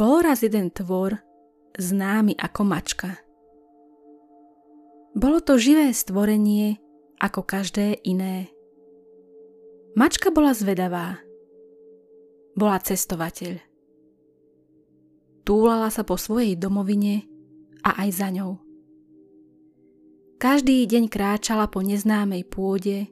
Bol 0.00 0.24
raz 0.24 0.40
jeden 0.40 0.72
tvor, 0.72 1.20
známy 1.76 2.32
ako 2.40 2.64
mačka. 2.64 3.20
Bolo 5.12 5.44
to 5.44 5.60
živé 5.60 5.92
stvorenie, 5.92 6.80
ako 7.20 7.44
každé 7.44 8.00
iné. 8.08 8.48
Mačka 9.92 10.32
bola 10.32 10.56
zvedavá. 10.56 11.20
Bola 12.56 12.80
cestovateľ. 12.80 13.60
Túlala 15.44 15.92
sa 15.92 16.00
po 16.00 16.16
svojej 16.16 16.56
domovine 16.56 17.28
a 17.84 18.00
aj 18.00 18.08
za 18.24 18.32
ňou. 18.32 18.56
Každý 20.40 20.80
deň 20.88 21.12
kráčala 21.12 21.68
po 21.68 21.84
neznámej 21.84 22.48
pôde, 22.48 23.04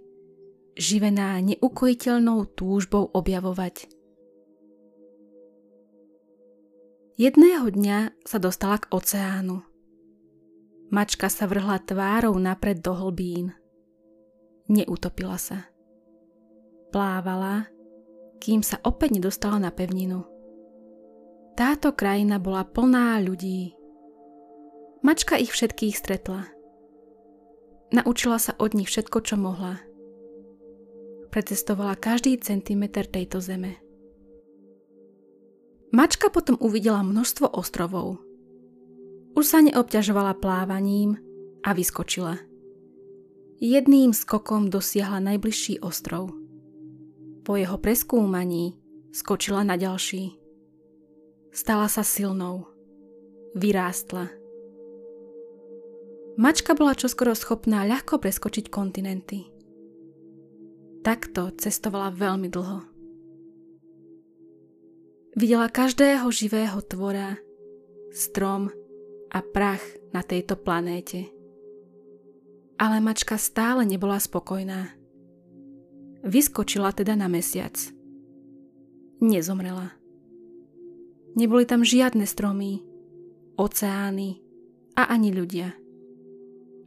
živená 0.81 1.37
neukojiteľnou 1.45 2.49
túžbou 2.57 3.13
objavovať 3.13 3.98
Jedného 7.19 7.67
dňa 7.67 8.15
sa 8.23 8.39
dostala 8.39 8.79
k 8.79 8.95
oceánu. 8.95 9.67
Mačka 10.95 11.27
sa 11.27 11.51
vrhla 11.51 11.83
tvárou 11.83 12.39
napred 12.39 12.79
do 12.79 12.95
hlbín. 12.95 13.59
Neutopila 14.71 15.35
sa. 15.35 15.67
Plávala, 16.95 17.67
kým 18.39 18.63
sa 18.63 18.79
opäť 18.87 19.19
nedostala 19.19 19.59
na 19.59 19.75
pevninu. 19.75 20.23
Táto 21.59 21.91
krajina 21.91 22.39
bola 22.39 22.63
plná 22.63 23.19
ľudí. 23.19 23.75
Mačka 25.03 25.35
ich 25.43 25.51
všetkých 25.51 25.99
stretla. 25.99 26.47
Naučila 27.91 28.39
sa 28.39 28.55
od 28.63 28.79
nich 28.79 28.87
všetko, 28.87 29.27
čo 29.27 29.35
mohla. 29.35 29.83
Precestovala 31.35 31.99
každý 31.99 32.39
centimeter 32.39 33.11
tejto 33.11 33.43
zeme. 33.43 33.88
Mačka 35.89 36.29
potom 36.29 36.61
uvidela 36.61 37.01
množstvo 37.01 37.49
ostrovov. 37.49 38.21
Už 39.33 39.45
sa 39.47 39.65
neobťažovala 39.65 40.37
plávaním 40.37 41.17
a 41.65 41.73
vyskočila. 41.73 42.37
Jedným 43.59 44.15
skokom 44.15 44.71
dosiahla 44.71 45.19
najbližší 45.19 45.83
ostrov. 45.83 46.31
Po 47.43 47.57
jeho 47.57 47.81
preskúmaní 47.81 48.77
skočila 49.11 49.65
na 49.65 49.75
ďalší. 49.75 50.37
Stala 51.51 51.89
sa 51.89 52.05
silnou. 52.05 52.69
Vyrástla. 53.57 54.31
Mačka 56.39 56.79
bola 56.79 56.95
čoskoro 56.95 57.35
schopná 57.35 57.83
ľahko 57.83 58.23
preskočiť 58.23 58.71
kontinenty. 58.71 59.51
Takto 61.03 61.51
cestovala 61.59 62.15
veľmi 62.15 62.47
dlho. 62.47 62.79
Videla 65.39 65.71
každého 65.71 66.27
živého 66.35 66.83
tvora, 66.83 67.39
strom 68.11 68.75
a 69.31 69.39
prach 69.39 69.79
na 70.11 70.27
tejto 70.27 70.59
planéte. 70.59 71.31
Ale 72.75 72.99
mačka 72.99 73.39
stále 73.39 73.87
nebola 73.87 74.19
spokojná. 74.19 74.91
Vyskočila 76.27 76.91
teda 76.91 77.15
na 77.15 77.31
mesiac. 77.31 77.79
Nezomrela. 79.23 79.95
Neboli 81.39 81.71
tam 81.71 81.87
žiadne 81.87 82.27
stromy, 82.27 82.83
oceány 83.55 84.43
a 84.99 85.07
ani 85.07 85.31
ľudia. 85.31 85.71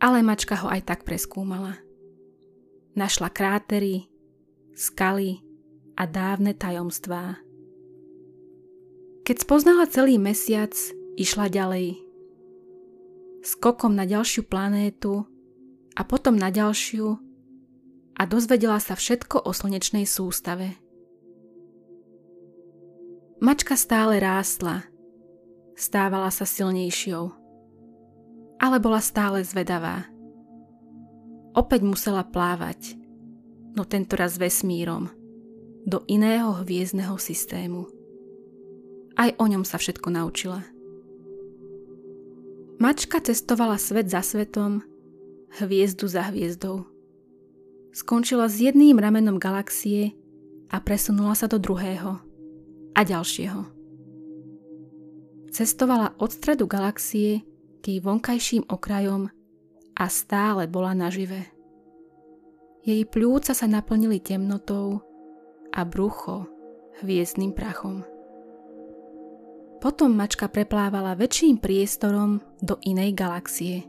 Ale 0.04 0.20
mačka 0.28 0.60
ho 0.60 0.68
aj 0.68 0.92
tak 0.92 1.00
preskúmala. 1.08 1.80
Našla 3.00 3.32
krátery, 3.32 4.12
skaly 4.76 5.40
a 5.96 6.04
dávne 6.04 6.52
tajomstvá. 6.52 7.48
Keď 9.32 9.48
spoznala 9.48 9.88
celý 9.88 10.20
mesiac, 10.20 10.76
išla 11.16 11.48
ďalej. 11.48 11.96
Skokom 13.48 13.96
na 13.96 14.04
ďalšiu 14.04 14.44
planétu 14.44 15.24
a 15.96 16.04
potom 16.04 16.36
na 16.36 16.52
ďalšiu 16.52 17.16
a 18.20 18.28
dozvedela 18.28 18.76
sa 18.84 18.92
všetko 18.92 19.48
o 19.48 19.56
slnečnej 19.56 20.04
sústave. 20.04 20.76
Mačka 23.40 23.80
stále 23.80 24.20
rástla, 24.20 24.84
stávala 25.80 26.28
sa 26.28 26.44
silnejšou, 26.44 27.32
ale 28.60 28.84
bola 28.84 29.00
stále 29.00 29.48
zvedavá. 29.48 30.12
Opäť 31.56 31.88
musela 31.88 32.28
plávať, 32.28 33.00
no 33.80 33.88
tentoraz 33.88 34.36
vesmírom, 34.36 35.08
do 35.88 36.04
iného 36.12 36.52
hviezdneho 36.68 37.16
systému. 37.16 38.01
Aj 39.22 39.30
o 39.38 39.46
ňom 39.46 39.62
sa 39.62 39.78
všetko 39.78 40.10
naučila. 40.10 40.66
Mačka 42.82 43.22
cestovala 43.22 43.78
svet 43.78 44.10
za 44.10 44.26
svetom, 44.26 44.82
hviezdu 45.62 46.10
za 46.10 46.34
hviezdou. 46.34 46.90
Skončila 47.94 48.50
s 48.50 48.58
jedným 48.58 48.98
ramenom 48.98 49.38
galaxie 49.38 50.18
a 50.74 50.82
presunula 50.82 51.38
sa 51.38 51.46
do 51.46 51.62
druhého 51.62 52.18
a 52.98 53.02
ďalšieho. 53.06 53.62
Cestovala 55.54 56.18
od 56.18 56.34
stredu 56.34 56.66
galaxie 56.66 57.46
k 57.86 57.94
jej 57.94 58.00
vonkajším 58.02 58.74
okrajom 58.74 59.30
a 59.94 60.06
stále 60.10 60.66
bola 60.66 60.98
nažive. 60.98 61.46
Jej 62.82 63.06
pľúca 63.06 63.54
sa 63.54 63.70
naplnili 63.70 64.18
temnotou 64.18 65.06
a 65.70 65.86
brucho 65.86 66.50
hviezdnym 67.06 67.54
prachom. 67.54 68.02
Potom 69.82 70.14
mačka 70.14 70.46
preplávala 70.46 71.18
väčším 71.18 71.58
priestorom 71.58 72.38
do 72.62 72.78
inej 72.86 73.18
galaxie. 73.18 73.82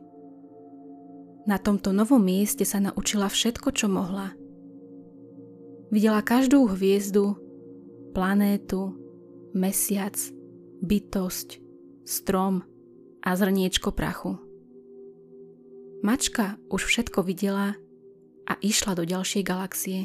Na 1.45 1.61
tomto 1.61 1.93
novom 1.93 2.25
mieste 2.25 2.65
sa 2.65 2.81
naučila 2.81 3.29
všetko, 3.29 3.69
čo 3.77 3.93
mohla. 3.93 4.33
Videla 5.93 6.25
každú 6.25 6.65
hviezdu, 6.73 7.37
planétu, 8.17 8.97
mesiac, 9.53 10.17
bytosť, 10.81 11.61
strom 12.09 12.65
a 13.21 13.37
zrniečko 13.37 13.93
prachu. 13.93 14.41
Mačka 16.01 16.57
už 16.73 16.89
všetko 16.89 17.21
videla 17.21 17.77
a 18.49 18.53
išla 18.65 18.97
do 18.97 19.05
ďalšej 19.05 19.43
galaxie. 19.45 20.01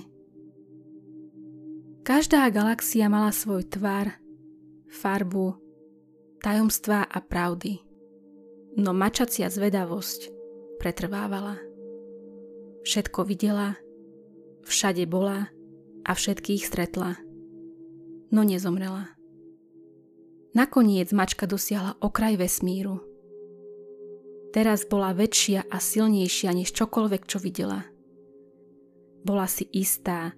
Každá 2.03 2.43
galaxia 2.51 3.07
mala 3.07 3.31
svoj 3.31 3.63
tvar, 3.71 4.19
farbu 4.91 5.66
tajomstvá 6.41 7.05
a 7.05 7.19
pravdy. 7.21 7.81
No 8.77 8.93
mačacia 8.93 9.49
zvedavosť 9.49 10.29
pretrvávala. 10.77 11.57
Všetko 12.85 13.25
videla, 13.25 13.75
všade 14.63 15.09
bola 15.09 15.49
a 16.05 16.11
všetkých 16.13 16.63
stretla. 16.63 17.17
No 18.29 18.45
nezomrela. 18.45 19.17
Nakoniec 20.53 21.09
mačka 21.13 21.49
dosiahla 21.49 21.97
okraj 21.99 22.37
vesmíru. 22.37 23.01
Teraz 24.53 24.87
bola 24.87 25.13
väčšia 25.13 25.67
a 25.67 25.77
silnejšia 25.77 26.49
než 26.55 26.73
čokoľvek, 26.73 27.23
čo 27.27 27.37
videla. 27.37 27.85
Bola 29.21 29.45
si 29.45 29.67
istá, 29.75 30.33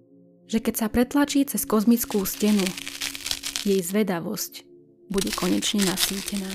že 0.50 0.60
keď 0.60 0.74
sa 0.76 0.88
pretlačí 0.90 1.46
cez 1.46 1.64
kozmickú 1.64 2.26
stenu, 2.26 2.66
jej 3.62 3.80
zvedavosť 3.84 4.69
bude 5.10 5.34
konečne 5.34 5.84
nasýtená. 5.90 6.50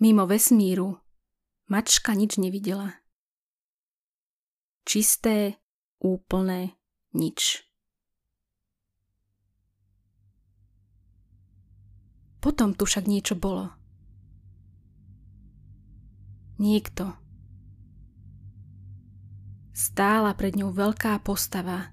Mimo 0.00 0.24
vesmíru 0.24 0.96
mačka 1.68 2.16
nič 2.16 2.40
nevidela. 2.40 2.96
Čisté, 4.88 5.60
úplné 6.00 6.74
nič. 7.12 7.62
Potom 12.40 12.72
tu 12.72 12.88
však 12.88 13.04
niečo 13.04 13.36
bolo. 13.36 13.68
Niekto. 16.56 17.12
Stála 19.76 20.32
pred 20.32 20.56
ňou 20.56 20.72
veľká 20.72 21.20
postava, 21.20 21.92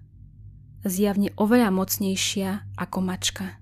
zjavne 0.86 1.34
oveľa 1.40 1.74
mocnejšia 1.74 2.78
ako 2.78 3.00
mačka. 3.02 3.58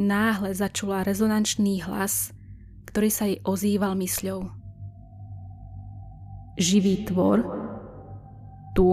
Náhle 0.00 0.56
začula 0.56 1.04
rezonančný 1.04 1.84
hlas, 1.84 2.32
ktorý 2.88 3.08
sa 3.12 3.28
jej 3.28 3.40
ozýval 3.44 3.92
mysľou. 4.00 4.48
Živý 6.56 7.04
tvor? 7.08 7.44
Tu? 8.72 8.88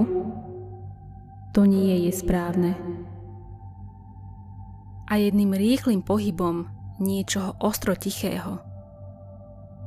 To 1.55 1.61
nie 1.63 2.07
je 2.07 2.11
správne. 2.11 2.75
A 5.09 5.17
jedným 5.17 5.55
rýchlým 5.55 6.03
pohybom 6.03 6.67
niečoho 6.99 7.55
ostro 7.63 7.95
tichého 7.95 8.59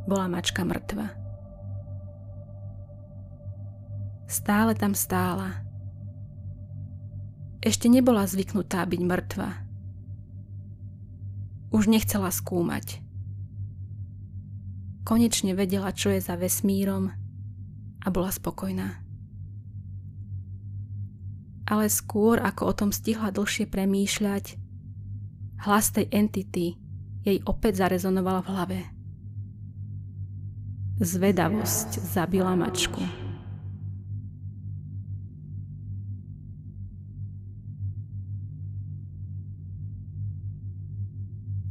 bola 0.09 0.27
mačka 0.27 0.67
mŕtva. 0.67 1.15
Stále 4.27 4.73
tam 4.75 4.97
stála, 4.97 5.62
ešte 7.62 7.87
nebola 7.87 8.26
zvyknutá 8.26 8.82
byť 8.82 9.00
mŕtva. 9.06 9.49
Už 11.70 11.87
nechcela 11.87 12.35
skúmať. 12.35 12.99
Konečne 15.06 15.55
vedela, 15.55 15.94
čo 15.94 16.11
je 16.11 16.19
za 16.19 16.35
vesmírom 16.35 17.14
a 18.03 18.06
bola 18.11 18.35
spokojná. 18.35 18.99
Ale 21.70 21.87
skôr, 21.87 22.43
ako 22.43 22.62
o 22.67 22.75
tom 22.75 22.91
stihla 22.91 23.31
dlhšie 23.31 23.70
premýšľať, 23.70 24.59
hlas 25.62 25.94
tej 25.94 26.11
entity 26.11 26.75
jej 27.23 27.38
opäť 27.47 27.87
zarezonoval 27.87 28.43
v 28.43 28.50
hlave. 28.50 28.79
Zvedavosť 30.99 32.03
zabila 32.03 32.59
mačku. 32.59 33.22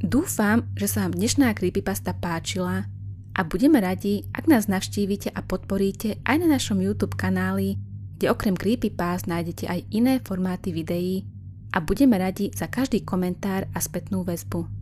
Dúfam, 0.02 0.66
že 0.74 0.90
sa 0.90 1.06
vám 1.06 1.14
dnešná 1.14 1.54
creepypasta 1.54 2.18
páčila 2.18 2.90
a 3.38 3.42
budeme 3.46 3.78
radi, 3.78 4.26
ak 4.34 4.50
nás 4.50 4.66
navštívite 4.66 5.30
a 5.30 5.46
podporíte 5.46 6.18
aj 6.26 6.42
na 6.42 6.58
našom 6.58 6.82
YouTube 6.82 7.14
kanáli, 7.14 7.78
kde 8.18 8.34
okrem 8.34 8.58
creepypast 8.58 9.30
nájdete 9.30 9.70
aj 9.70 9.86
iné 9.94 10.18
formáty 10.26 10.74
videí 10.74 11.22
a 11.70 11.86
budeme 11.86 12.18
radi 12.18 12.50
za 12.50 12.66
každý 12.66 13.06
komentár 13.06 13.70
a 13.78 13.80
spätnú 13.80 14.26
väzbu. 14.26 14.81